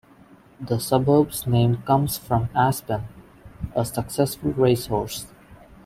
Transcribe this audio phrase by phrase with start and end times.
[0.59, 3.03] The suburb's name comes from "Aspen",
[3.75, 5.27] a successful racehorse.